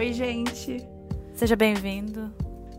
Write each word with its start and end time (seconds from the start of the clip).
Oi, 0.00 0.14
gente. 0.14 0.78
Seja 1.34 1.54
bem-vindo. 1.54 2.32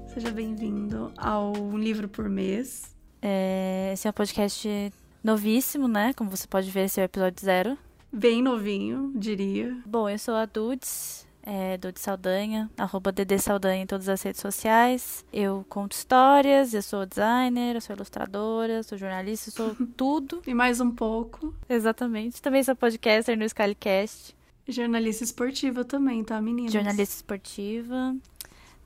Seja 0.08 0.32
bem-vindo 0.32 1.14
ao 1.16 1.56
Um 1.56 1.78
Livro 1.78 2.10
por 2.10 2.28
Mês. 2.28 2.96
É, 3.22 3.92
esse 3.94 4.08
é 4.08 4.10
um 4.10 4.14
podcast 4.14 4.92
novíssimo, 5.24 5.88
né? 5.88 6.14
Como 6.14 6.32
você 6.32 6.48
pode 6.48 6.72
ver, 6.72 6.86
esse 6.86 7.00
é 7.00 7.04
o 7.04 7.06
episódio 7.06 7.46
zero. 7.46 7.78
Bem 8.12 8.42
novinho, 8.42 9.12
diria. 9.14 9.78
Bom, 9.86 10.10
eu 10.10 10.18
sou 10.18 10.34
a 10.34 10.48
Dudes, 10.48 11.28
é, 11.44 11.78
Dudes 11.78 12.02
Saldanha, 12.02 12.72
arroba 12.76 13.12
DD 13.12 13.38
Saldanha 13.38 13.84
em 13.84 13.86
todas 13.86 14.10
as 14.10 14.20
redes 14.24 14.42
sociais. 14.42 15.24
Eu 15.32 15.64
conto 15.70 15.92
histórias, 15.92 16.74
eu 16.74 16.82
sou 16.82 17.06
designer, 17.06 17.76
eu 17.76 17.82
sou 17.82 17.96
ilustradora, 17.96 18.74
eu 18.74 18.84
sou 18.84 18.98
jornalista, 18.98 19.52
eu 19.52 19.54
sou 19.54 19.86
tudo. 19.96 20.42
E 20.48 20.56
mais 20.56 20.82
um 20.82 20.90
pouco. 20.90 21.54
Exatamente. 21.70 22.42
Também 22.42 22.64
sou 22.64 22.76
podcaster 22.76 23.38
no 23.38 23.46
Skycast. 23.46 24.36
Jornalista 24.68 25.24
esportiva 25.24 25.84
também, 25.84 26.24
tá, 26.24 26.42
meninas? 26.42 26.72
Jornalista 26.72 27.16
esportiva. 27.16 28.16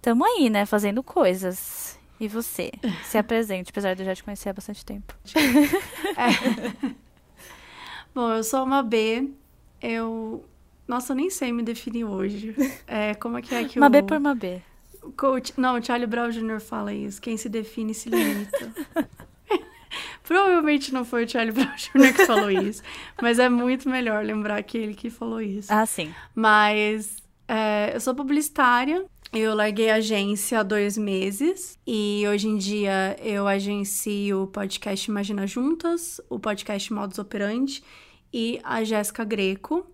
Tamo 0.02 0.24
aí, 0.26 0.50
né? 0.50 0.66
Fazendo 0.66 1.04
coisas. 1.04 1.98
E 2.20 2.28
você? 2.28 2.72
Se 3.04 3.18
apresente, 3.18 3.72
apesar 3.72 3.94
de 3.94 4.02
eu 4.02 4.06
já 4.06 4.16
te 4.16 4.24
conhecer 4.24 4.50
há 4.50 4.54
bastante 4.54 4.86
tempo. 4.86 5.14
É. 6.18 6.96
Bom, 8.14 8.32
eu 8.32 8.44
sou 8.44 8.64
uma 8.64 8.82
B. 8.82 9.30
Eu. 9.82 10.46
Nossa, 10.88 11.12
eu 11.12 11.18
nem 11.18 11.30
sei 11.30 11.52
me 11.52 11.62
definir 11.64 12.06
hoje. 12.06 12.56
É, 12.88 13.14
como 13.16 13.38
é 13.38 13.42
que 13.42 13.54
é 13.54 13.66
que 13.66 13.78
Uma 13.78 13.88
o... 13.88 13.90
B 13.90 14.04
por 14.04 14.18
uma 14.18 14.34
B. 14.34 14.62
coach... 15.18 15.54
Não, 15.58 15.78
o 15.78 15.84
Charlie 15.84 16.08
Brown 16.08 16.30
Jr. 16.30 16.62
fala 16.62 16.94
isso. 16.94 17.22
Quem 17.22 17.36
se 17.36 17.50
define 17.50 17.94
se 17.94 18.08
limita. 18.08 18.72
Provavelmente 20.28 20.94
não 20.94 21.06
foi 21.06 21.26
o 21.26 21.30
Charlie 21.30 21.52
Brown 21.52 21.72
Jr. 21.78 22.14
que 22.16 22.26
falou 22.26 22.50
isso. 22.50 22.82
Mas 23.22 23.40
é 23.40 23.48
muito 23.48 23.90
melhor 23.90 24.24
lembrar 24.26 24.62
que 24.64 24.78
ele 24.78 24.94
que 24.94 25.10
falou 25.10 25.42
isso. 25.42 25.72
Ah, 25.72 25.86
sim. 25.86 26.14
Mas 26.34 27.18
é, 27.48 27.96
eu 27.96 28.00
sou 28.00 28.16
publicitária. 28.16 29.06
Eu 29.34 29.54
larguei 29.54 29.90
a 29.90 29.96
agência 29.96 30.60
há 30.60 30.64
dois 30.64 30.98
meses 30.98 31.78
e 31.86 32.24
hoje 32.28 32.48
em 32.48 32.58
dia 32.58 33.18
eu 33.22 33.48
agencio 33.48 34.44
o 34.44 34.48
podcast 34.48 35.12
Imagina 35.12 35.46
Juntas, 35.46 36.22
o 36.30 36.40
podcast 36.40 36.94
Modus 36.94 37.20
Operandi 37.20 37.84
e 38.32 38.62
a 38.64 38.84
Jéssica 38.84 39.26
Greco, 39.26 39.86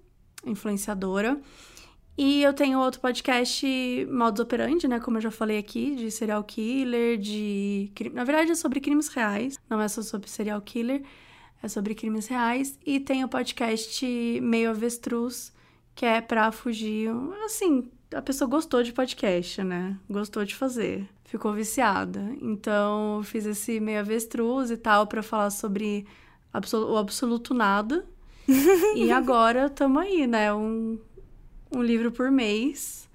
influenciadora. 0.46 1.40
E 2.17 2.44
eu 2.44 2.54
tenho 2.54 2.80
outro 2.80 3.00
podcast 3.00 3.66
Modus 4.12 4.42
Operandi, 4.42 4.88
né? 4.88 5.00
Como 5.00 5.17
eu 5.17 5.22
já 5.22 5.31
falei 5.31 5.58
aqui, 5.58 5.95
de 5.95 6.12
serial 6.12 6.44
killer, 6.44 7.18
de. 7.18 7.92
Na 8.14 8.23
verdade 8.23 8.52
é 8.52 8.56
sobre 8.56 8.80
crimes 8.80 9.08
reais, 9.08 9.59
não 9.70 9.81
é 9.81 9.88
só 9.88 10.02
sobre 10.02 10.30
serial 10.30 10.62
killer, 10.62 11.02
é 11.64 11.68
sobre 11.68 11.95
crimes 11.95 12.28
reais. 12.28 12.78
E 12.86 13.00
tem 13.00 13.23
o 13.23 13.30
podcast 13.30 14.06
Meio 14.42 14.70
Avestruz, 14.72 15.53
que 15.95 16.06
é 16.06 16.22
pra 16.22 16.52
fugir. 16.52 17.09
Assim, 17.45 17.90
a 18.14 18.22
pessoa 18.22 18.50
gostou 18.50 18.84
de 18.84 18.92
podcast, 18.94 19.64
né? 19.64 19.98
Gostou 20.09 20.44
de 20.46 20.53
fazer. 20.53 21.08
Ficou 21.23 21.53
viciada. 21.53 22.36
Então, 22.42 23.18
eu 23.18 23.23
fiz 23.23 23.46
esse 23.46 23.80
meio 23.80 24.00
avestruz 24.02 24.70
e 24.70 24.75
tal 24.78 25.08
pra 25.08 25.23
falar 25.23 25.50
sobre 25.50 26.06
absol- 26.53 26.92
o 26.92 26.98
absoluto 26.98 27.53
nada. 27.53 28.06
e 28.96 29.12
agora 29.12 29.70
tamo 29.70 29.98
aí, 29.98 30.28
né? 30.28 30.53
Um, 30.53 31.00
um 31.72 31.82
livro 31.82 32.12
por 32.12 32.30
mês. 32.32 33.10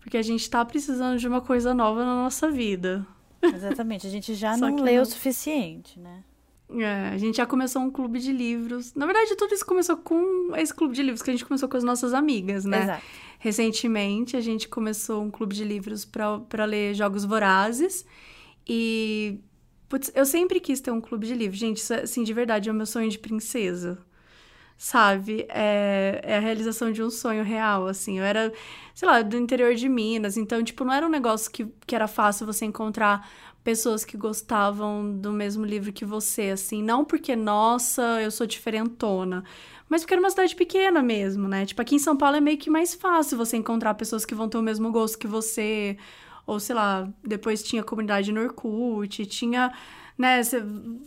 Porque 0.00 0.16
a 0.16 0.22
gente 0.22 0.48
tá 0.48 0.64
precisando 0.64 1.18
de 1.18 1.28
uma 1.28 1.40
coisa 1.40 1.74
nova 1.74 2.04
na 2.04 2.14
nossa 2.14 2.50
vida. 2.50 3.06
Exatamente. 3.42 4.06
A 4.06 4.10
gente 4.10 4.34
já 4.34 4.56
não 4.58 4.76
leu 4.76 4.96
não. 4.96 5.02
o 5.02 5.06
suficiente, 5.06 5.98
né? 5.98 6.24
É, 6.70 7.08
a 7.14 7.18
gente 7.18 7.36
já 7.36 7.46
começou 7.46 7.80
um 7.80 7.90
clube 7.90 8.18
de 8.18 8.30
livros. 8.30 8.94
Na 8.94 9.06
verdade, 9.06 9.34
tudo 9.36 9.54
isso 9.54 9.64
começou 9.64 9.96
com 9.96 10.54
esse 10.56 10.74
clube 10.74 10.94
de 10.94 11.02
livros 11.02 11.22
que 11.22 11.30
a 11.30 11.32
gente 11.32 11.44
começou 11.44 11.68
com 11.68 11.76
as 11.76 11.84
nossas 11.84 12.12
amigas, 12.12 12.64
né? 12.64 12.82
Exato. 12.82 13.04
Recentemente, 13.38 14.36
a 14.36 14.40
gente 14.40 14.68
começou 14.68 15.22
um 15.22 15.30
clube 15.30 15.54
de 15.54 15.64
livros 15.64 16.04
para 16.04 16.64
ler 16.66 16.94
Jogos 16.94 17.24
Vorazes. 17.24 18.04
E, 18.66 19.40
putz, 19.88 20.12
eu 20.14 20.26
sempre 20.26 20.60
quis 20.60 20.80
ter 20.80 20.90
um 20.90 21.00
clube 21.00 21.26
de 21.26 21.34
livros. 21.34 21.58
Gente, 21.58 21.78
isso, 21.78 21.94
é, 21.94 22.02
assim, 22.02 22.22
de 22.22 22.34
verdade, 22.34 22.68
é 22.68 22.72
o 22.72 22.74
meu 22.74 22.86
sonho 22.86 23.08
de 23.08 23.18
princesa. 23.18 23.98
Sabe? 24.80 25.44
É, 25.48 26.20
é 26.22 26.36
a 26.36 26.40
realização 26.40 26.92
de 26.92 27.02
um 27.02 27.10
sonho 27.10 27.42
real, 27.42 27.88
assim. 27.88 28.18
Eu 28.18 28.24
era, 28.24 28.52
sei 28.94 29.08
lá, 29.08 29.22
do 29.22 29.36
interior 29.36 29.74
de 29.74 29.88
Minas. 29.88 30.36
Então, 30.36 30.62
tipo, 30.62 30.84
não 30.84 30.92
era 30.92 31.04
um 31.06 31.10
negócio 31.10 31.50
que, 31.50 31.66
que 31.86 31.96
era 31.96 32.06
fácil 32.06 32.46
você 32.46 32.64
encontrar 32.64 33.28
pessoas 33.64 34.04
que 34.04 34.16
gostavam 34.16 35.12
do 35.18 35.32
mesmo 35.32 35.64
livro 35.64 35.92
que 35.92 36.04
você, 36.04 36.50
assim. 36.50 36.80
Não 36.82 37.04
porque, 37.04 37.34
nossa, 37.34 38.22
eu 38.22 38.30
sou 38.30 38.46
diferentona. 38.46 39.42
Mas 39.88 40.02
porque 40.02 40.14
era 40.14 40.20
uma 40.22 40.30
cidade 40.30 40.54
pequena 40.54 41.02
mesmo, 41.02 41.48
né? 41.48 41.66
Tipo, 41.66 41.82
aqui 41.82 41.96
em 41.96 41.98
São 41.98 42.16
Paulo 42.16 42.36
é 42.36 42.40
meio 42.40 42.58
que 42.58 42.70
mais 42.70 42.94
fácil 42.94 43.36
você 43.36 43.56
encontrar 43.56 43.94
pessoas 43.94 44.24
que 44.24 44.34
vão 44.34 44.48
ter 44.48 44.58
o 44.58 44.62
mesmo 44.62 44.92
gosto 44.92 45.18
que 45.18 45.26
você. 45.26 45.96
Ou, 46.46 46.60
sei 46.60 46.74
lá, 46.76 47.08
depois 47.26 47.62
tinha 47.64 47.82
comunidade 47.82 48.30
no 48.32 48.40
Orkut, 48.40 49.26
tinha, 49.26 49.72
né? 50.16 50.40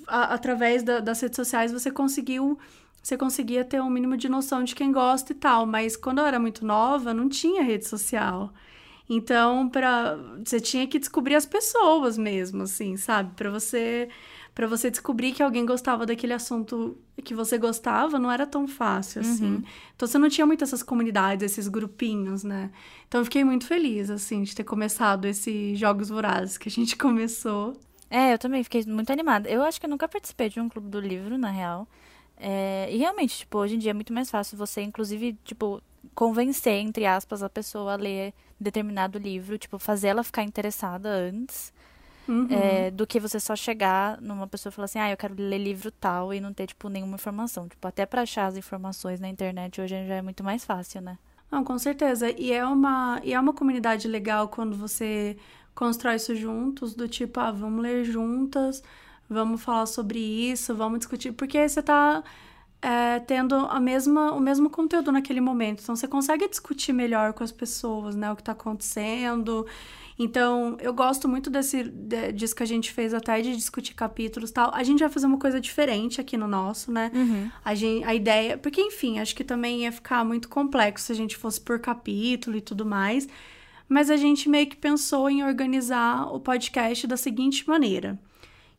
A- 0.07 0.33
através 0.33 0.83
da- 0.83 0.99
das 0.99 1.19
redes 1.21 1.35
sociais 1.35 1.71
você 1.71 1.91
conseguiu. 1.91 2.59
Você 3.01 3.17
conseguia 3.17 3.65
ter 3.65 3.81
um 3.81 3.89
mínimo 3.89 4.15
de 4.15 4.29
noção 4.29 4.63
de 4.63 4.75
quem 4.75 4.91
gosta 4.91 5.31
e 5.31 5.35
tal. 5.35 5.65
Mas 5.65 5.97
quando 5.97 6.19
eu 6.19 6.25
era 6.25 6.39
muito 6.39 6.65
nova, 6.65 7.13
não 7.13 7.27
tinha 7.27 7.63
rede 7.63 7.87
social. 7.87 8.53
Então, 9.09 9.67
para 9.67 10.17
você 10.43 10.59
tinha 10.59 10.87
que 10.87 10.97
descobrir 10.97 11.35
as 11.35 11.45
pessoas 11.45 12.17
mesmo, 12.17 12.63
assim, 12.63 12.95
sabe? 12.95 13.33
Para 13.35 13.49
você 13.49 14.07
para 14.53 14.67
você 14.67 14.91
descobrir 14.91 15.31
que 15.31 15.41
alguém 15.41 15.65
gostava 15.65 16.05
daquele 16.05 16.33
assunto 16.33 16.97
que 17.23 17.33
você 17.33 17.57
gostava, 17.57 18.19
não 18.19 18.29
era 18.29 18.45
tão 18.45 18.67
fácil 18.67 19.21
assim. 19.21 19.63
Então 19.95 20.05
você 20.07 20.17
não 20.17 20.27
tinha 20.27 20.45
muito 20.45 20.63
essas 20.63 20.83
comunidades, 20.83 21.45
esses 21.51 21.67
grupinhos, 21.69 22.43
né? 22.43 22.69
Então 23.07 23.21
eu 23.21 23.25
fiquei 23.25 23.43
muito 23.45 23.65
feliz 23.65 24.09
assim 24.09 24.43
de 24.43 24.53
ter 24.53 24.65
começado 24.65 25.25
esses 25.25 25.79
jogos 25.79 26.09
vorazes 26.09 26.57
que 26.57 26.67
a 26.67 26.71
gente 26.71 26.95
começou. 26.97 27.77
É, 28.09 28.33
eu 28.33 28.37
também 28.37 28.61
fiquei 28.61 28.83
muito 28.85 29.11
animada. 29.11 29.49
Eu 29.49 29.63
acho 29.63 29.79
que 29.79 29.85
eu 29.85 29.89
nunca 29.89 30.07
participei 30.07 30.49
de 30.49 30.59
um 30.59 30.67
clube 30.67 30.89
do 30.89 30.99
livro, 30.99 31.37
na 31.37 31.49
real. 31.49 31.87
É, 32.43 32.87
e 32.91 32.97
realmente, 32.97 33.37
tipo, 33.39 33.57
hoje 33.59 33.75
em 33.75 33.79
dia 33.79 33.91
é 33.91 33.93
muito 33.93 34.11
mais 34.13 34.29
fácil 34.31 34.57
você, 34.57 34.81
inclusive, 34.81 35.37
tipo, 35.45 35.81
convencer, 36.15 36.73
entre 36.73 37.05
aspas, 37.05 37.43
a 37.43 37.49
pessoa 37.49 37.93
a 37.93 37.95
ler 37.95 38.33
determinado 38.59 39.19
livro, 39.19 39.57
tipo, 39.59 39.77
fazer 39.77 40.07
ela 40.09 40.23
ficar 40.23 40.43
interessada 40.43 41.07
antes, 41.09 41.71
Uhum. 42.27 42.47
é, 42.49 42.91
do 42.91 43.05
que 43.07 43.19
você 43.19 43.39
só 43.39 43.55
chegar 43.55 44.19
numa 44.21 44.47
pessoa 44.47 44.71
e 44.71 44.73
falar 44.75 44.85
assim, 44.85 44.99
ah, 44.99 45.11
eu 45.11 45.17
quero 45.17 45.35
ler 45.37 45.57
livro 45.59 45.91
tal 45.91 46.33
e 46.33 46.39
não 46.41 46.53
ter, 46.53 46.67
tipo, 46.67 46.89
nenhuma 46.89 47.15
informação. 47.15 47.67
Tipo, 47.67 47.87
até 47.87 48.05
pra 48.05 48.23
achar 48.23 48.47
as 48.47 48.57
informações 48.57 49.19
na 49.19 49.29
internet 49.29 49.79
hoje 49.81 50.07
já 50.07 50.15
é 50.15 50.21
muito 50.21 50.43
mais 50.43 50.65
fácil, 50.65 51.01
né? 51.01 51.17
Não, 51.51 51.63
com 51.63 51.77
certeza. 51.77 52.31
E 52.31 52.51
é 52.51 52.65
uma, 52.65 53.19
e 53.23 53.33
é 53.33 53.39
uma 53.39 53.53
comunidade 53.53 54.07
legal 54.07 54.47
quando 54.47 54.75
você 54.77 55.37
constrói 55.75 56.15
isso 56.15 56.35
juntos, 56.35 56.93
do 56.95 57.07
tipo, 57.07 57.39
ah, 57.39 57.51
vamos 57.51 57.81
ler 57.81 58.03
juntas, 58.05 58.83
vamos 59.33 59.61
falar 59.63 59.85
sobre 59.85 60.19
isso, 60.19 60.75
vamos 60.75 60.99
discutir, 60.99 61.31
porque 61.31 61.67
você 61.67 61.81
tá 61.81 62.23
é, 62.81 63.19
tendo 63.19 63.55
a 63.55 63.79
mesma, 63.79 64.31
o 64.33 64.39
mesmo 64.39 64.69
conteúdo 64.69 65.11
naquele 65.11 65.41
momento. 65.41 65.81
Então 65.81 65.95
você 65.95 66.07
consegue 66.07 66.47
discutir 66.49 66.93
melhor 66.93 67.33
com 67.33 67.43
as 67.43 67.51
pessoas, 67.51 68.15
né, 68.15 68.31
o 68.31 68.35
que 68.35 68.43
tá 68.43 68.51
acontecendo. 68.51 69.65
Então, 70.19 70.77
eu 70.79 70.93
gosto 70.93 71.27
muito 71.27 71.49
desse, 71.49 71.83
de- 71.83 72.31
disso 72.33 72.55
que 72.55 72.61
a 72.61 72.65
gente 72.65 72.91
fez 72.91 73.11
até 73.13 73.41
de 73.41 73.55
discutir 73.55 73.95
capítulos 73.95 74.51
e 74.51 74.53
tal. 74.53 74.69
A 74.73 74.83
gente 74.83 74.99
vai 74.99 75.09
fazer 75.09 75.25
uma 75.25 75.39
coisa 75.39 75.59
diferente 75.59 76.21
aqui 76.21 76.37
no 76.37 76.47
nosso, 76.47 76.91
né? 76.91 77.09
A, 77.65 77.73
gente, 77.73 78.03
a 78.05 78.13
ideia. 78.13 78.55
Porque, 78.57 78.79
enfim, 78.81 79.17
acho 79.19 79.35
que 79.35 79.43
também 79.43 79.81
ia 79.83 79.91
ficar 79.91 80.23
muito 80.23 80.47
complexo 80.47 81.05
se 81.07 81.11
a 81.11 81.15
gente 81.15 81.35
fosse 81.37 81.59
por 81.59 81.79
capítulo 81.79 82.55
e 82.57 82.61
tudo 82.61 82.85
mais. 82.85 83.27
Mas 83.89 84.11
a 84.11 84.17
gente 84.17 84.47
meio 84.47 84.67
que 84.67 84.75
pensou 84.75 85.27
em 85.27 85.43
organizar 85.43 86.27
o 86.31 86.39
podcast 86.39 87.07
da 87.07 87.17
seguinte 87.17 87.67
maneira: 87.67 88.19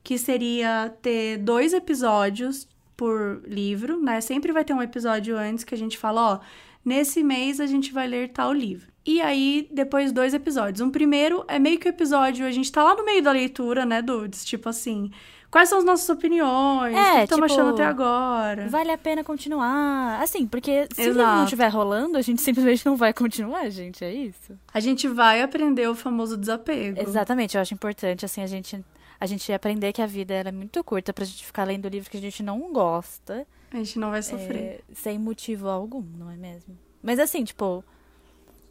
que 0.02 0.18
seria 0.18 0.92
ter 1.00 1.38
dois 1.38 1.72
episódios 1.72 2.68
por 2.96 3.42
livro, 3.46 4.00
né? 4.00 4.20
Sempre 4.20 4.52
vai 4.52 4.64
ter 4.64 4.72
um 4.72 4.82
episódio 4.82 5.36
antes 5.36 5.64
que 5.64 5.74
a 5.74 5.78
gente 5.78 5.98
fala, 5.98 6.34
ó, 6.34 6.40
nesse 6.84 7.22
mês 7.22 7.60
a 7.60 7.66
gente 7.66 7.92
vai 7.92 8.06
ler 8.06 8.28
tal 8.28 8.52
livro. 8.52 8.92
E 9.04 9.20
aí, 9.20 9.68
depois, 9.72 10.12
dois 10.12 10.32
episódios. 10.32 10.80
Um 10.80 10.90
primeiro 10.90 11.44
é 11.48 11.58
meio 11.58 11.78
que 11.78 11.88
o 11.88 11.90
episódio, 11.90 12.46
a 12.46 12.52
gente 12.52 12.70
tá 12.70 12.84
lá 12.84 12.94
no 12.94 13.04
meio 13.04 13.22
da 13.22 13.32
leitura, 13.32 13.84
né, 13.84 14.00
Dudes? 14.00 14.44
Tipo 14.44 14.68
assim, 14.68 15.10
quais 15.50 15.68
são 15.68 15.78
as 15.78 15.84
nossas 15.84 16.08
opiniões? 16.08 16.96
É, 16.96 17.00
o 17.00 17.16
que 17.16 17.22
estamos 17.24 17.50
tipo, 17.50 17.60
achando 17.60 17.74
até 17.74 17.84
agora? 17.84 18.68
Vale 18.68 18.92
a 18.92 18.98
pena 18.98 19.24
continuar. 19.24 20.22
Assim, 20.22 20.46
porque 20.46 20.86
se 20.92 21.00
o 21.00 21.04
livro 21.06 21.20
Exato. 21.20 21.36
não 21.36 21.44
estiver 21.44 21.68
rolando, 21.68 22.16
a 22.16 22.22
gente 22.22 22.40
simplesmente 22.42 22.86
não 22.86 22.94
vai 22.94 23.12
continuar, 23.12 23.68
gente. 23.70 24.04
É 24.04 24.12
isso. 24.12 24.56
A 24.72 24.78
gente 24.78 25.08
vai 25.08 25.42
aprender 25.42 25.88
o 25.88 25.96
famoso 25.96 26.36
desapego. 26.36 27.00
Exatamente, 27.00 27.56
eu 27.56 27.60
acho 27.60 27.74
importante, 27.74 28.24
assim, 28.24 28.40
a 28.40 28.46
gente, 28.46 28.84
a 29.22 29.26
gente 29.26 29.52
aprender 29.52 29.92
que 29.92 30.02
a 30.02 30.06
vida 30.06 30.34
ela 30.34 30.48
é 30.48 30.52
muito 30.52 30.82
curta 30.82 31.12
pra 31.12 31.24
gente 31.24 31.46
ficar 31.46 31.62
lendo 31.62 31.88
livro 31.88 32.10
que 32.10 32.16
a 32.16 32.20
gente 32.20 32.42
não 32.42 32.72
gosta, 32.72 33.46
A 33.70 33.76
gente 33.76 33.96
não 33.96 34.10
vai 34.10 34.20
sofrer. 34.20 34.56
é, 34.56 34.80
sem 34.94 35.16
motivo 35.16 35.68
algum, 35.68 36.02
não 36.02 36.28
é 36.28 36.36
mesmo? 36.36 36.76
Mas 37.00 37.20
assim, 37.20 37.44
tipo, 37.44 37.84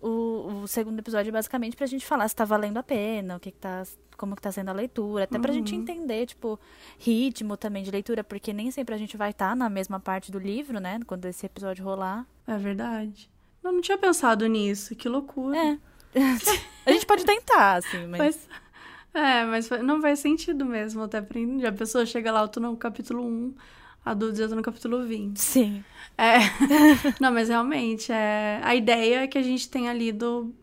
o, 0.02 0.62
o 0.64 0.68
segundo 0.68 1.00
episódio 1.00 1.30
é 1.30 1.32
basicamente 1.32 1.78
pra 1.78 1.86
gente 1.88 2.06
falar 2.06 2.28
se 2.28 2.36
tá 2.36 2.44
valendo 2.44 2.76
a 2.76 2.84
pena, 2.84 3.38
o 3.38 3.40
que, 3.40 3.50
que 3.50 3.60
tá. 3.60 3.84
Como 4.18 4.36
que 4.36 4.42
tá 4.42 4.52
sendo 4.52 4.68
a 4.68 4.74
leitura, 4.74 5.24
até 5.24 5.40
pra 5.40 5.54
gente 5.54 5.74
entender, 5.74 6.26
tipo, 6.26 6.60
ritmo 7.00 7.56
também 7.56 7.82
de 7.82 7.90
leitura, 7.90 8.22
porque 8.22 8.52
nem 8.52 8.70
sempre 8.72 8.94
a 8.94 8.98
gente 8.98 9.16
vai 9.16 9.32
estar 9.32 9.56
na 9.56 9.70
mesma 9.70 10.02
parte 10.02 10.34
do 10.34 10.38
livro, 10.38 10.82
né? 10.82 11.00
Quando 11.08 11.26
esse 11.28 11.46
episódio 11.46 11.86
rolar. 11.86 12.28
É 12.46 12.58
verdade. 12.58 13.32
Eu 13.64 13.72
não 13.72 13.80
tinha 13.80 13.98
pensado 13.98 14.46
nisso, 14.48 14.96
que 14.98 15.08
loucura. 15.08 15.58
É. 15.58 15.78
a 16.86 16.92
gente 16.92 17.06
pode 17.06 17.24
tentar, 17.24 17.78
assim, 17.78 18.06
mas... 18.06 18.20
Mas, 18.20 18.50
é, 19.14 19.46
mas 19.46 19.70
não 19.84 20.02
faz 20.02 20.20
sentido 20.20 20.66
mesmo, 20.66 21.04
até 21.04 21.22
pra 21.22 21.40
a 21.68 21.72
pessoa 21.72 22.06
chega 22.06 22.32
lá, 22.32 22.42
eu 22.42 22.48
tô 22.48 22.60
no 22.60 22.76
capítulo 22.78 23.24
1, 23.24 23.54
a 24.06 24.14
Dudes 24.14 24.40
já 24.40 24.48
tá 24.48 24.56
no 24.56 24.62
capítulo 24.62 25.06
20. 25.06 25.38
Sim. 25.38 25.84
É. 26.18 26.38
não, 27.20 27.32
mas 27.32 27.50
realmente, 27.50 28.12
é... 28.12 28.60
a 28.64 28.76
ideia 28.76 29.24
é 29.24 29.28
que 29.28 29.38
a 29.38 29.44
gente 29.44 29.70
tenha 29.70 29.94
lido 29.94 30.54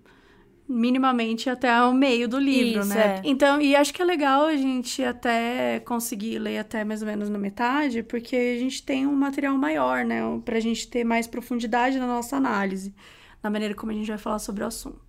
minimamente 0.68 1.48
até 1.48 1.80
o 1.82 1.94
meio 1.94 2.28
do 2.28 2.38
livro, 2.38 2.82
Isso, 2.82 2.90
né? 2.90 3.16
é. 3.16 3.22
Então, 3.24 3.60
e 3.60 3.74
acho 3.74 3.92
que 3.92 4.02
é 4.02 4.04
legal 4.04 4.44
a 4.44 4.56
gente 4.56 5.02
até 5.02 5.80
conseguir 5.80 6.38
ler 6.38 6.58
até 6.58 6.84
mais 6.84 7.00
ou 7.00 7.08
menos 7.08 7.30
na 7.30 7.38
metade, 7.38 8.02
porque 8.02 8.36
a 8.36 8.58
gente 8.58 8.82
tem 8.82 9.06
um 9.06 9.14
material 9.14 9.56
maior, 9.56 10.04
né? 10.04 10.20
Pra 10.44 10.60
gente 10.60 10.86
ter 10.86 11.04
mais 11.04 11.26
profundidade 11.26 11.98
na 11.98 12.06
nossa 12.06 12.36
análise, 12.36 12.94
na 13.42 13.48
maneira 13.48 13.74
como 13.74 13.92
a 13.92 13.94
gente 13.94 14.08
vai 14.08 14.18
falar 14.18 14.38
sobre 14.38 14.62
o 14.62 14.66
assunto. 14.66 15.07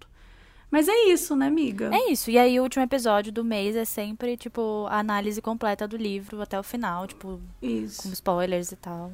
Mas 0.72 0.88
é 0.88 1.06
isso, 1.06 1.36
né, 1.36 1.48
amiga? 1.48 1.90
É 1.94 2.12
isso. 2.12 2.30
E 2.30 2.38
aí, 2.38 2.60
o 2.60 2.64
último 2.64 2.84
episódio 2.84 3.32
do 3.32 3.44
mês 3.44 3.76
é 3.76 3.86
sempre, 3.86 4.38
tipo, 4.38 4.86
a 4.90 5.00
análise 5.00 5.42
completa 5.42 5.88
do 5.88 5.98
livro 5.98 6.42
até 6.42 6.60
o 6.60 6.64
final, 6.64 7.08
tipo, 7.08 7.40
Isso. 7.62 8.04
com 8.04 8.10
spoilers 8.10 8.72
e 8.72 8.76
tal. 8.76 9.12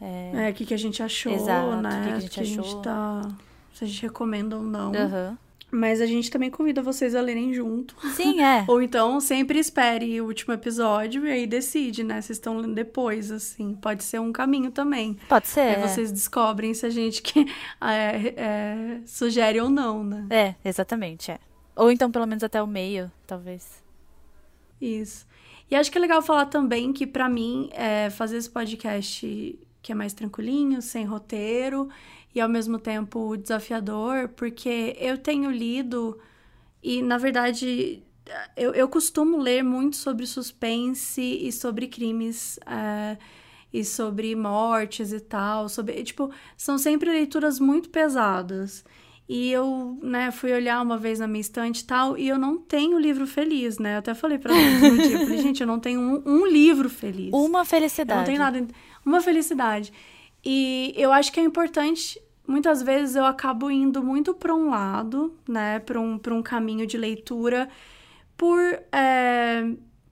É, 0.00 0.48
o 0.50 0.54
que, 0.54 0.66
que 0.66 0.74
a 0.74 0.78
gente 0.78 1.02
achou, 1.02 1.32
Exato, 1.32 1.76
né? 1.76 2.16
o 2.16 2.20
que 2.20 2.28
que 2.28 2.40
a 2.40 2.44
gente 2.44 2.60
achou. 2.60 2.82
tá. 2.82 3.28
Se 3.72 3.84
a 3.84 3.86
gente 3.86 4.02
recomenda 4.02 4.56
ou 4.56 4.62
não. 4.62 4.92
Aham. 4.94 5.38
Mas 5.74 6.02
a 6.02 6.06
gente 6.06 6.30
também 6.30 6.50
convida 6.50 6.82
vocês 6.82 7.14
a 7.14 7.20
lerem 7.22 7.54
junto. 7.54 7.96
Sim, 8.10 8.42
é. 8.42 8.62
Ou 8.68 8.82
então 8.82 9.18
sempre 9.20 9.58
espere 9.58 10.20
o 10.20 10.26
último 10.26 10.52
episódio 10.52 11.26
e 11.26 11.30
aí 11.30 11.46
decide, 11.46 12.04
né? 12.04 12.20
Vocês 12.20 12.36
estão 12.36 12.58
lendo 12.58 12.74
depois, 12.74 13.30
assim. 13.30 13.74
Pode 13.74 14.04
ser 14.04 14.20
um 14.20 14.30
caminho 14.30 14.70
também. 14.70 15.18
Pode 15.30 15.48
ser. 15.48 15.60
Aí 15.60 15.74
é. 15.76 15.88
vocês 15.88 16.12
descobrem 16.12 16.74
se 16.74 16.84
a 16.84 16.90
gente 16.90 17.22
que, 17.22 17.46
é, 17.80 18.34
é, 18.36 19.00
sugere 19.06 19.58
ou 19.62 19.70
não, 19.70 20.04
né? 20.04 20.26
É, 20.28 20.54
exatamente, 20.62 21.30
é. 21.30 21.38
Ou 21.74 21.90
então, 21.90 22.10
pelo 22.10 22.26
menos 22.26 22.44
até 22.44 22.62
o 22.62 22.66
meio, 22.66 23.10
talvez. 23.26 23.82
Isso. 24.78 25.26
E 25.70 25.74
acho 25.74 25.90
que 25.90 25.96
é 25.96 26.00
legal 26.02 26.20
falar 26.20 26.44
também 26.46 26.92
que, 26.92 27.06
pra 27.06 27.30
mim, 27.30 27.70
é, 27.72 28.10
fazer 28.10 28.36
esse 28.36 28.50
podcast 28.50 29.58
que 29.80 29.90
é 29.90 29.94
mais 29.94 30.12
tranquilinho, 30.12 30.82
sem 30.82 31.06
roteiro 31.06 31.88
e 32.34 32.40
ao 32.40 32.48
mesmo 32.48 32.78
tempo 32.78 33.36
desafiador, 33.36 34.28
porque 34.28 34.96
eu 34.98 35.18
tenho 35.18 35.50
lido 35.50 36.18
e, 36.82 37.02
na 37.02 37.18
verdade, 37.18 38.02
eu, 38.56 38.72
eu 38.74 38.88
costumo 38.88 39.36
ler 39.38 39.62
muito 39.62 39.96
sobre 39.96 40.26
suspense 40.26 41.20
e 41.20 41.52
sobre 41.52 41.86
crimes. 41.88 42.58
é, 42.66 43.16
e 43.74 43.82
sobre 43.86 44.36
mortes 44.36 45.12
e 45.14 45.20
tal, 45.20 45.66
sobre, 45.66 46.02
tipo, 46.04 46.30
são 46.58 46.76
sempre 46.76 47.10
leituras 47.10 47.58
muito 47.58 47.88
pesadas. 47.88 48.84
E 49.26 49.50
eu, 49.50 49.98
né, 50.02 50.30
fui 50.30 50.52
olhar 50.52 50.82
uma 50.82 50.98
vez 50.98 51.20
na 51.20 51.26
minha 51.26 51.40
estante 51.40 51.80
e 51.80 51.84
tal, 51.86 52.18
e 52.18 52.28
eu 52.28 52.38
não 52.38 52.58
tenho 52.58 52.98
livro 52.98 53.26
feliz, 53.26 53.78
né? 53.78 53.94
Eu 53.94 53.98
até 54.00 54.12
falei 54.12 54.36
pra 54.38 54.52
eles 54.54 54.82
no 54.82 54.98
dia, 55.02 55.12
eu 55.16 55.20
falei, 55.20 55.38
gente, 55.38 55.62
eu 55.62 55.66
não 55.66 55.80
tenho 55.80 56.00
um, 56.00 56.22
um 56.26 56.46
livro 56.46 56.90
feliz. 56.90 57.30
Uma 57.32 57.60
Eu 57.60 57.64
felicidade. 57.64 58.18
não 58.18 58.26
tenho 58.26 58.38
nada. 58.38 58.66
Uma 59.06 59.22
felicidade. 59.22 59.90
E 60.44 60.92
eu 60.96 61.12
acho 61.12 61.32
que 61.32 61.40
é 61.40 61.42
importante. 61.42 62.20
Muitas 62.46 62.82
vezes 62.82 63.14
eu 63.16 63.24
acabo 63.24 63.70
indo 63.70 64.02
muito 64.02 64.34
para 64.34 64.54
um 64.54 64.70
lado, 64.70 65.34
né? 65.48 65.78
Para 65.80 66.00
um, 66.00 66.18
pra 66.18 66.34
um 66.34 66.42
caminho 66.42 66.86
de 66.86 66.98
leitura, 66.98 67.68
por, 68.36 68.60
é, 68.90 69.64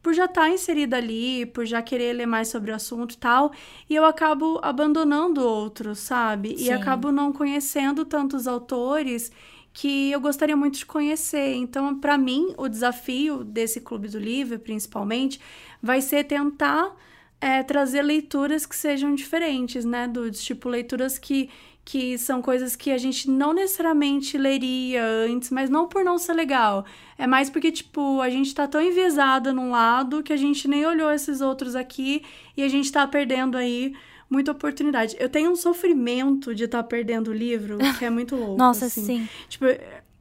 por 0.03 0.15
já 0.15 0.27
estar 0.27 0.49
inserida 0.49 0.97
ali, 0.97 1.47
por 1.47 1.67
já 1.67 1.83
querer 1.83 2.13
ler 2.13 2.27
mais 2.27 2.49
sobre 2.49 2.71
o 2.71 2.75
assunto 2.75 3.15
e 3.15 3.19
tal. 3.19 3.53
E 3.89 3.95
eu 3.95 4.05
acabo 4.05 4.61
abandonando 4.63 5.43
outros, 5.43 5.99
sabe? 5.99 6.55
E 6.55 6.67
Sim. 6.67 6.73
acabo 6.73 7.11
não 7.11 7.33
conhecendo 7.33 8.05
tantos 8.05 8.47
autores 8.47 9.33
que 9.73 10.11
eu 10.11 10.21
gostaria 10.21 10.57
muito 10.57 10.79
de 10.79 10.87
conhecer. 10.87 11.55
Então, 11.55 11.99
para 11.99 12.17
mim, 12.19 12.55
o 12.57 12.69
desafio 12.69 13.45
desse 13.45 13.81
Clube 13.81 14.09
do 14.09 14.19
Livro, 14.19 14.59
principalmente, 14.59 15.41
vai 15.83 16.01
ser 16.01 16.25
tentar 16.25 16.95
é, 17.41 17.63
trazer 17.63 18.03
leituras 18.03 18.67
que 18.67 18.77
sejam 18.77 19.15
diferentes, 19.15 19.85
né, 19.85 20.07
Dudes? 20.07 20.43
Tipo, 20.43 20.69
leituras 20.69 21.19
que, 21.19 21.49
que 21.85 22.19
são 22.19 22.43
coisas 22.43 22.77
que 22.77 22.91
a 22.91 22.99
gente 22.99 23.31
não 23.31 23.53
necessariamente 23.53 24.37
leria 24.37 25.03
antes, 25.05 25.51
mas 25.51 25.71
não 25.71 25.89
por 25.89 26.05
não 26.05 26.19
ser 26.19 26.35
legal. 26.35 26.85
É 27.17 27.27
mais 27.27 27.49
porque, 27.49 27.73
tipo, 27.73 28.21
a 28.21 28.29
gente 28.29 28.55
tá 28.55 28.69
tão 28.69 28.81
enviesada 28.81 29.53
num 29.53 29.71
lado 29.71 30.23
que 30.23 30.33
a 30.33 30.37
gente 30.37 30.69
nem 30.69 30.85
olhou 30.85 31.11
esses 31.11 31.41
outros 31.41 31.75
aqui 31.75 32.23
e 32.57 32.63
a 32.63 32.69
gente 32.69 32.93
tá 32.93 33.07
perdendo 33.07 33.57
aí 33.57 33.95
muita 34.29 34.53
oportunidade. 34.53 35.17
Eu 35.19 35.29
tenho 35.29 35.51
um 35.51 35.57
sofrimento 35.57 36.55
de 36.55 36.65
estar 36.65 36.83
perdendo 36.85 37.29
o 37.29 37.35
livro 37.35 37.79
que 37.99 38.05
é 38.05 38.11
muito 38.11 38.37
louco. 38.37 38.57
Nossa, 38.59 38.87
assim. 38.87 39.05
sim. 39.05 39.29
Tipo, 39.49 39.65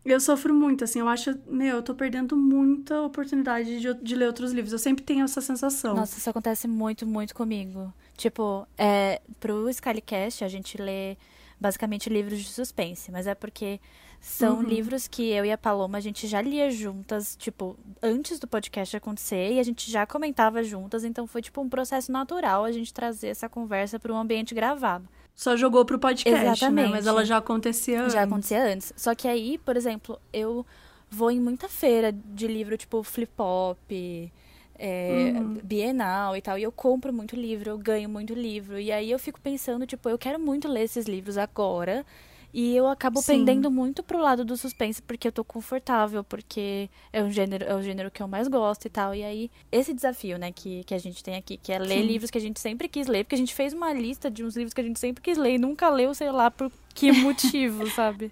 eu 0.06 0.20
sofro 0.20 0.54
muito, 0.54 0.84
assim, 0.84 1.00
eu 1.00 1.08
acho, 1.08 1.38
meu, 1.48 1.78
eu 1.78 1.84
tô 1.84 1.94
perdendo 1.94 2.36
muita 2.36 3.02
oportunidade 3.02 3.80
de, 3.80 3.94
de 3.94 4.16
ler 4.16 4.28
outros 4.28 4.52
livros. 4.52 4.74
Eu 4.74 4.80
sempre 4.80 5.04
tenho 5.04 5.24
essa 5.24 5.42
sensação. 5.42 5.96
Nossa, 5.96 6.18
isso 6.18 6.30
acontece 6.30 6.68
muito, 6.68 7.06
muito 7.06 7.36
comigo. 7.36 7.94
Tipo, 8.18 8.68
é, 8.78 9.22
pro 9.40 9.72
Scalicast 9.72 10.44
a 10.44 10.48
gente 10.48 10.82
lê 10.82 11.18
basicamente 11.60 12.10
livros 12.10 12.40
de 12.40 12.50
suspense, 12.50 13.12
mas 13.12 13.28
é 13.28 13.36
porque 13.36 13.80
são 14.22 14.58
Uhum. 14.58 14.64
livros 14.64 15.08
que 15.08 15.24
eu 15.30 15.46
e 15.46 15.52
a 15.52 15.58
Paloma 15.58 15.98
a 15.98 16.02
gente 16.02 16.28
já 16.28 16.42
lia 16.42 16.70
juntas, 16.72 17.36
tipo, 17.38 17.78
antes 18.02 18.40
do 18.40 18.48
podcast 18.48 18.96
acontecer 18.96 19.54
e 19.54 19.60
a 19.60 19.64
gente 19.64 19.90
já 19.90 20.06
comentava 20.06 20.64
juntas, 20.64 21.04
então 21.04 21.26
foi 21.28 21.42
tipo 21.42 21.62
um 21.62 21.70
processo 21.70 22.12
natural 22.12 22.64
a 22.66 22.72
gente 22.72 22.94
trazer 22.94 23.28
essa 23.28 23.48
conversa 23.50 24.00
para 24.00 24.12
um 24.14 24.18
ambiente 24.18 24.54
gravado. 24.56 25.08
Só 25.40 25.56
jogou 25.56 25.86
pro 25.86 25.98
podcast, 25.98 26.44
né? 26.44 26.52
Exatamente. 26.52 26.92
Mas 26.92 27.08
ela 27.08 27.24
já 27.24 27.38
acontecia 27.38 28.02
antes. 28.02 28.12
Já 28.14 28.24
acontecia 28.24 28.62
antes. 28.62 28.92
Só 28.98 29.16
que 29.16 29.26
aí, 29.26 29.58
por 29.58 29.78
exemplo, 29.78 30.20
eu 30.34 30.66
vou 31.10 31.32
em 31.32 31.40
muita 31.40 31.70
feira 31.70 32.12
de 32.12 32.46
livro, 32.46 32.76
tipo 32.76 33.02
Flip 33.04 33.32
Pop, 33.38 34.34
é, 34.78 35.34
Uhum. 35.38 35.54
Bienal 35.64 36.36
e 36.36 36.42
tal, 36.42 36.58
e 36.58 36.64
eu 36.64 36.74
compro 36.74 37.14
muito 37.14 37.38
livro, 37.38 37.70
eu 37.70 37.78
ganho 37.78 38.10
muito 38.10 38.34
livro. 38.34 38.78
E 38.78 38.92
aí 38.92 39.10
eu 39.10 39.18
fico 39.18 39.40
pensando, 39.40 39.86
tipo, 39.88 40.10
eu 40.10 40.18
quero 40.18 40.38
muito 40.38 40.68
ler 40.68 40.82
esses 40.84 41.06
livros 41.06 41.38
agora. 41.38 42.06
E 42.54 42.76
eu 42.76 42.88
acabo 42.88 43.22
Sim. 43.22 43.40
pendendo 43.40 43.70
muito 43.70 44.02
pro 44.02 44.20
lado 44.20 44.44
do 44.44 44.58
suspense 44.58 45.02
porque 45.02 45.28
eu 45.28 45.32
tô 45.32 45.44
confortável, 45.44 46.24
porque 46.24 46.90
é 47.14 47.24
um 47.24 47.32
gênero, 47.32 47.66
é 47.66 47.76
o 47.76 47.82
gênero 47.82 48.10
que 48.10 48.22
eu 48.22 48.28
mais 48.28 48.48
gosto 48.48 48.86
e 48.86 48.90
tal. 48.90 49.14
E 49.14 49.24
aí, 49.24 49.52
esse 49.72 49.94
desafio, 49.94 50.38
né, 50.38 50.52
que, 50.52 50.84
que 50.84 50.94
a 50.94 50.98
gente 50.98 51.24
tem 51.24 51.36
aqui, 51.36 51.58
que 51.58 51.72
é 51.72 51.78
ler 51.78 52.02
Sim. 52.02 52.08
livros 52.08 52.32
que 52.32 52.38
a 52.38 52.42
gente 52.42 52.60
sempre 52.60 52.88
quis 52.88 53.08
ler, 53.08 53.24
porque 53.24 53.36
a 53.36 53.38
gente 53.38 53.54
fez 53.54 53.74
uma 53.74 53.94
lista 53.94 54.32
de 54.32 54.44
uns 54.44 54.56
livros 54.56 54.74
que 54.74 54.82
a 54.82 54.84
gente 54.84 55.00
sempre 55.00 55.22
quis 55.22 55.38
ler 55.38 55.56
e 55.56 55.58
nunca 55.60 55.90
leu, 55.90 56.14
sei 56.14 56.32
lá, 56.32 56.50
por 56.50 56.72
que 56.96 57.12
motivo, 57.22 57.88
sabe? 57.92 58.32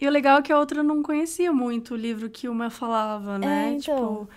E 0.00 0.08
o 0.08 0.10
legal 0.10 0.38
é 0.38 0.42
que 0.42 0.50
a 0.50 0.58
outra 0.58 0.82
não 0.82 1.02
conhecia 1.02 1.52
muito 1.52 1.92
o 1.92 1.96
livro 1.96 2.30
que 2.30 2.48
uma 2.48 2.70
falava, 2.70 3.38
né? 3.38 3.68
É, 3.68 3.72
então. 3.72 3.80
Tipo, 3.80 4.28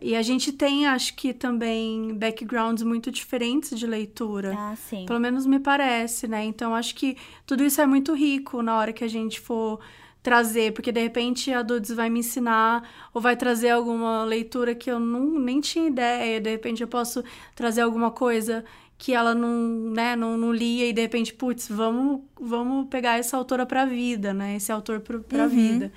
e 0.00 0.14
a 0.14 0.22
gente 0.22 0.52
tem, 0.52 0.86
acho 0.86 1.14
que 1.14 1.32
também, 1.32 2.14
backgrounds 2.14 2.82
muito 2.82 3.10
diferentes 3.10 3.78
de 3.78 3.86
leitura. 3.86 4.54
Ah, 4.56 4.74
sim. 4.76 5.04
Pelo 5.06 5.18
menos 5.18 5.46
me 5.46 5.58
parece, 5.58 6.28
né? 6.28 6.44
Então 6.44 6.74
acho 6.74 6.94
que 6.94 7.16
tudo 7.46 7.64
isso 7.64 7.80
é 7.80 7.86
muito 7.86 8.14
rico 8.14 8.62
na 8.62 8.76
hora 8.78 8.92
que 8.92 9.02
a 9.04 9.08
gente 9.08 9.40
for 9.40 9.80
trazer, 10.22 10.72
porque 10.74 10.92
de 10.92 11.00
repente 11.00 11.52
a 11.52 11.62
Dudes 11.62 11.90
vai 11.90 12.10
me 12.10 12.20
ensinar 12.20 12.86
ou 13.12 13.20
vai 13.20 13.36
trazer 13.36 13.70
alguma 13.70 14.22
leitura 14.24 14.74
que 14.74 14.90
eu 14.90 15.00
não, 15.00 15.38
nem 15.38 15.60
tinha 15.60 15.88
ideia, 15.88 16.40
de 16.40 16.50
repente 16.50 16.82
eu 16.82 16.88
posso 16.88 17.24
trazer 17.54 17.80
alguma 17.80 18.10
coisa 18.10 18.64
que 18.98 19.14
ela 19.14 19.34
não, 19.34 19.48
né, 19.94 20.14
não, 20.14 20.36
não 20.36 20.52
lia 20.52 20.86
e 20.86 20.92
de 20.92 21.00
repente, 21.00 21.32
putz, 21.32 21.68
vamos, 21.70 22.20
vamos 22.38 22.86
pegar 22.90 23.18
essa 23.18 23.34
autora 23.34 23.64
pra 23.64 23.86
vida, 23.86 24.34
né? 24.34 24.56
Esse 24.56 24.70
autor 24.70 25.00
pro, 25.00 25.20
pra 25.22 25.44
Uhum. 25.44 25.48
vida. 25.48 25.90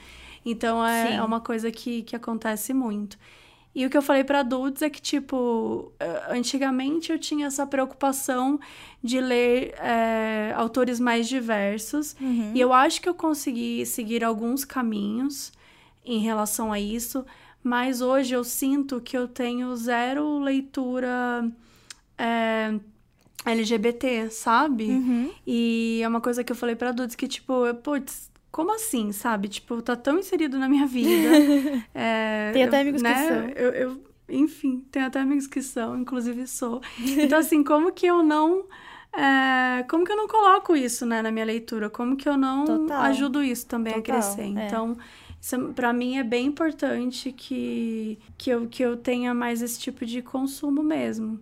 Então 0.45 0.85
é, 0.85 1.15
é 1.15 1.21
uma 1.21 1.41
coisa 1.41 1.69
que, 1.69 2.01
que 2.03 2.15
acontece 2.15 2.73
muito. 2.73 3.17
E 3.75 3.85
o 3.85 3.89
que 3.89 3.97
eu 3.97 4.01
falei 4.01 4.23
pra 4.23 4.41
adultos 4.41 4.83
é 4.83 4.89
que, 4.89 5.01
tipo, 5.01 5.91
eh, 5.99 6.23
antigamente 6.29 7.11
eu 7.11 7.17
tinha 7.17 7.47
essa 7.47 7.65
preocupação 7.65 8.59
de 9.03 9.19
ler 9.19 9.73
eh, 9.79 10.53
autores 10.55 10.99
mais 10.99 11.27
diversos. 11.27 12.15
Uhum. 12.21 12.51
E 12.53 12.61
eu 12.61 12.71
acho 12.71 13.01
que 13.01 13.09
eu 13.09 13.15
consegui 13.15 13.83
seguir 13.85 14.23
alguns 14.23 14.63
caminhos 14.63 15.51
em 16.05 16.19
relação 16.19 16.71
a 16.71 16.79
isso. 16.79 17.25
Mas 17.63 18.01
hoje 18.01 18.35
eu 18.35 18.43
sinto 18.43 19.01
que 19.01 19.17
eu 19.17 19.27
tenho 19.27 19.75
zero 19.75 20.37
leitura 20.39 21.49
eh, 22.17 22.79
LGBT, 23.45 24.29
sabe? 24.29 24.85
Uhum. 24.85 25.31
E 25.47 25.99
é 26.03 26.07
uma 26.07 26.21
coisa 26.21 26.43
que 26.43 26.51
eu 26.51 26.55
falei 26.55 26.75
pra 26.75 26.89
adultos 26.89 27.15
que, 27.15 27.27
tipo, 27.27 27.65
eu, 27.65 27.75
putz, 27.75 28.29
como 28.53 28.73
assim, 28.73 29.11
sabe? 29.11 29.49
Tipo, 29.49 29.81
tá 29.81 29.95
tão 29.97 30.17
inserido 30.19 30.57
na 30.57 30.69
minha 30.69 30.85
vida. 30.87 31.29
É, 31.93 32.51
Tem 32.53 32.63
até 32.63 32.77
eu- 32.77 32.81
amigos 32.81 33.01
que 33.01 33.07
né? 33.09 33.27
são. 33.27 33.49
Eu, 33.49 33.69
eu- 33.73 34.03
enfim, 34.29 34.85
tem 34.91 35.01
até 35.03 35.19
amigos 35.19 35.47
que 35.47 35.61
são, 35.61 35.97
inclusive 35.99 36.47
sou. 36.47 36.81
Então, 36.99 37.37
assim, 37.39 37.63
como 37.63 37.91
que 37.91 38.05
eu 38.05 38.23
não. 38.23 38.63
é, 39.11 39.83
como 39.89 40.05
que 40.05 40.11
eu 40.11 40.15
não 40.17 40.27
coloco 40.27 40.75
isso, 40.75 41.05
né, 41.05 41.21
na 41.21 41.31
minha 41.31 41.45
leitura? 41.45 41.89
Como 41.89 42.15
que 42.15 42.27
eu 42.29 42.37
não 42.37 42.63
Total. 42.65 43.01
ajudo 43.01 43.43
isso 43.43 43.65
também 43.67 43.93
Total, 43.95 44.15
a 44.17 44.19
crescer? 44.21 44.41
é. 44.41 44.65
Então, 44.65 44.97
é- 45.51 45.73
pra 45.75 45.91
mim 45.93 46.17
é 46.17 46.23
bem 46.23 46.45
importante 46.47 47.31
que, 47.33 48.17
que, 48.37 48.49
eu, 48.49 48.67
que 48.67 48.81
eu 48.81 48.95
tenha 48.97 49.33
mais 49.33 49.61
esse 49.61 49.79
tipo 49.79 50.05
de 50.05 50.21
consumo 50.21 50.81
mesmo. 50.81 51.39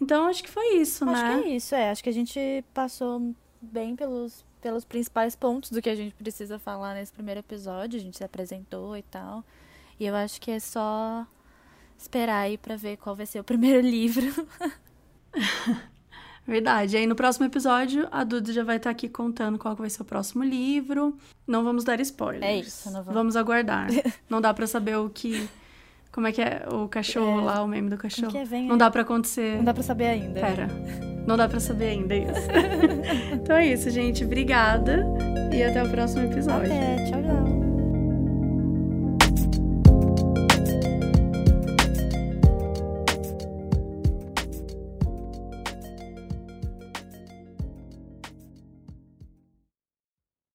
Então, 0.00 0.26
acho 0.26 0.42
que 0.42 0.50
foi 0.50 0.76
isso, 0.76 1.08
Acho 1.08 1.22
né? 1.22 1.42
que 1.42 1.48
é 1.48 1.56
isso, 1.56 1.74
é. 1.74 1.90
Acho 1.90 2.02
que 2.02 2.10
a 2.10 2.12
gente 2.12 2.38
passou 2.74 3.34
bem 3.60 3.96
pelos 3.96 4.44
pelos 4.58 4.84
principais 4.84 5.34
pontos 5.34 5.70
do 5.70 5.80
que 5.80 5.88
a 5.88 5.94
gente 5.94 6.14
precisa 6.14 6.58
falar 6.58 6.94
nesse 6.94 7.12
primeiro 7.12 7.40
episódio. 7.40 7.98
A 7.98 8.02
gente 8.02 8.16
se 8.16 8.24
apresentou 8.24 8.96
e 8.96 9.02
tal. 9.02 9.44
E 9.98 10.06
eu 10.06 10.14
acho 10.14 10.40
que 10.40 10.50
é 10.50 10.60
só 10.60 11.26
esperar 11.96 12.40
aí 12.40 12.56
pra 12.56 12.76
ver 12.76 12.96
qual 12.96 13.16
vai 13.16 13.26
ser 13.26 13.40
o 13.40 13.44
primeiro 13.44 13.80
livro. 13.80 14.26
Verdade. 16.46 16.96
Aí 16.96 17.06
no 17.06 17.14
próximo 17.14 17.44
episódio, 17.44 18.08
a 18.10 18.24
Duda 18.24 18.52
já 18.52 18.64
vai 18.64 18.78
estar 18.78 18.88
aqui 18.88 19.06
contando 19.06 19.58
qual 19.58 19.76
vai 19.76 19.90
ser 19.90 20.00
o 20.00 20.04
próximo 20.04 20.42
livro. 20.42 21.14
Não 21.46 21.62
vamos 21.62 21.84
dar 21.84 22.00
spoilers. 22.00 22.42
É 22.42 22.56
isso, 22.56 22.90
não 22.90 23.02
vamos. 23.02 23.14
Vamos 23.14 23.36
aguardar. 23.36 23.88
não 24.30 24.40
dá 24.40 24.54
para 24.54 24.66
saber 24.66 24.96
o 24.96 25.10
que. 25.10 25.46
Como 26.10 26.26
é 26.26 26.32
que 26.32 26.40
é 26.40 26.66
o 26.72 26.88
cachorro 26.88 27.40
é. 27.40 27.44
lá, 27.44 27.62
o 27.62 27.68
meme 27.68 27.90
do 27.90 27.98
cachorro? 27.98 28.32
Que 28.32 28.44
vem, 28.44 28.66
não 28.66 28.78
dá 28.78 28.90
para 28.90 29.02
acontecer. 29.02 29.58
Não 29.58 29.64
dá 29.64 29.74
para 29.74 29.82
saber 29.82 30.06
ainda. 30.06 30.40
Pera. 30.40 30.68
Não 31.28 31.36
dá 31.36 31.46
para 31.46 31.60
saber 31.60 31.90
ainda 31.90 32.16
isso. 32.16 32.48
então 33.34 33.54
é 33.54 33.66
isso, 33.66 33.90
gente. 33.90 34.24
Obrigada 34.24 35.06
e 35.52 35.62
até 35.62 35.84
o 35.84 35.90
próximo 35.90 36.24
episódio. 36.24 36.72
Até, 36.72 37.04
tchau, 37.04 37.22
tchau. 37.22 37.57